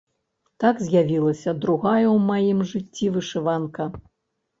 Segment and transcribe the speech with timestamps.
[0.61, 3.83] Так з'явілася другая ў маім жыцці вышыванка.